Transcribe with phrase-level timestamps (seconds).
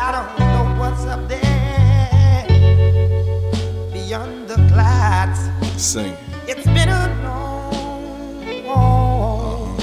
[0.00, 2.46] I don't know what's up there
[3.92, 5.40] beyond the clouds.
[5.76, 6.16] Sing.
[6.46, 9.76] It's been a long, long,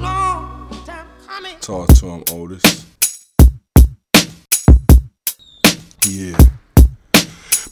[0.00, 1.58] long time coming.
[1.60, 2.86] Talk to him, Otis.
[6.04, 6.38] Yeah.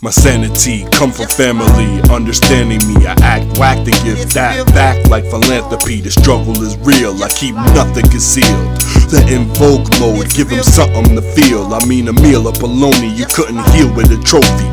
[0.03, 3.07] My sanity come from family, understanding me.
[3.07, 6.03] I act whack to give that back like philanthropy.
[6.03, 8.77] The struggle is real, I keep nothing concealed.
[9.09, 11.73] The invoke mode, give him something to feel.
[11.73, 14.69] I mean, a meal of bologna you couldn't heal with a trophy.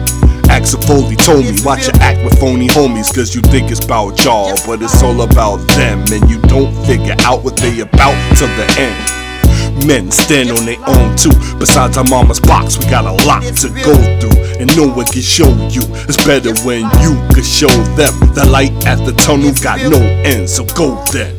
[0.52, 4.20] Axel Foley told me, watch your act with phony homies, cause you think it's about
[4.26, 8.52] y'all, but it's all about them, and you don't figure out what they about till
[8.60, 9.23] the end.
[9.86, 11.34] Men stand on their own too.
[11.60, 14.40] Besides our mama's box, we got a lot to go through.
[14.60, 15.84] And no one can show you.
[16.08, 18.14] It's better when you can show them.
[18.34, 21.36] The light at the tunnel got no end, so go then.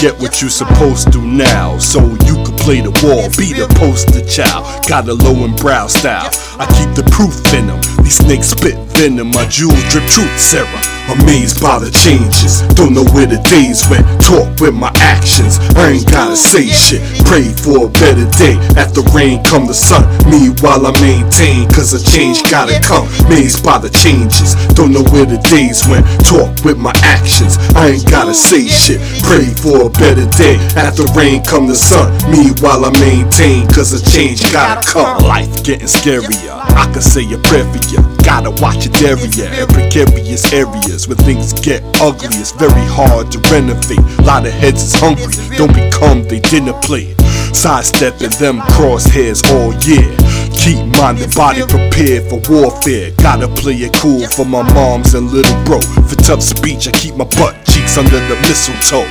[0.00, 4.24] Get what you're supposed to now, so you can play the wall, be the poster
[4.24, 4.64] child.
[4.88, 6.30] Got a low and brow style.
[6.58, 7.80] I keep the proof in them.
[8.02, 10.68] These snakes spit venom, my jewels drip truth, Sarah.
[11.08, 14.04] Amazed by the changes, don't know where the days went.
[14.22, 17.02] Talk with my actions, I ain't gotta say shit.
[17.26, 18.54] Pray for a better day.
[18.76, 20.04] After rain come the sun.
[20.30, 23.08] Meanwhile I maintain, cause a change gotta come.
[23.26, 26.06] Amazed by the changes, don't know where the days went.
[26.22, 29.00] Talk with my actions, I ain't gotta say shit.
[29.24, 30.60] Pray for a better day.
[30.76, 32.12] After rain come the sun.
[32.30, 35.24] Meanwhile I maintain, cause a change gotta come.
[35.26, 36.54] Life getting scarier.
[36.54, 37.98] I can say a prayer for you.
[38.22, 38.69] Gotta watch
[39.02, 41.08] area in precarious areas.
[41.08, 43.98] where things get ugly, it's very hard to renovate.
[44.18, 47.16] A Lot of heads is hungry, don't become they dinner plate.
[47.52, 50.06] Sidestepping them crosshairs all year.
[50.52, 53.10] Keep mind and body prepared for warfare.
[53.16, 55.80] Gotta play it cool for my moms and little bro.
[55.80, 59.06] For tough speech, I keep my butt cheeks under the mistletoe.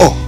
[0.00, 0.25] Uh.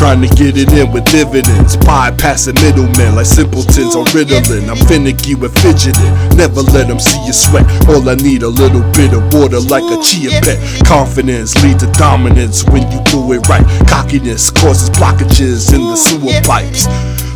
[0.00, 4.70] Trying to get it in with dividends, bypassing middlemen like simpletons on Ritalin.
[4.70, 6.00] I'm finicky with fidgeting,
[6.40, 7.68] never let them see you sweat.
[7.86, 10.56] All I need a little bit of water like a chia pet.
[10.86, 13.60] Confidence leads to dominance when you do it right.
[13.88, 16.88] Cockiness causes blockages in the sewer pipes.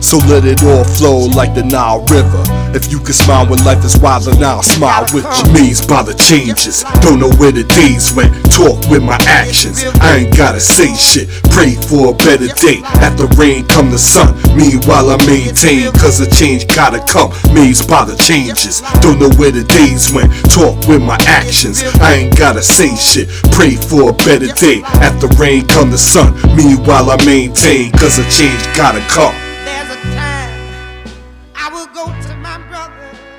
[0.04, 2.44] So let it all flow like the Nile River.
[2.76, 5.48] If you can smile when life is wild, then I'll smile with you.
[5.48, 8.37] Amazed by the changes, don't know where the days went.
[8.53, 11.32] Talk with my actions, I ain't gotta say shit.
[11.56, 12.84] Pray for a better day.
[13.00, 14.37] After rain come the sun.
[14.53, 17.32] Meanwhile I maintain, cause a change gotta come.
[17.56, 20.28] Amazed by the changes, don't know where the days went.
[20.53, 23.32] Talk with my actions, I ain't gotta say shit.
[23.56, 24.84] Pray for a better day.
[25.00, 26.37] After rain come the sun.
[26.53, 29.32] Meanwhile I maintain, cause a change gotta come
[31.75, 33.34] will go to my brother.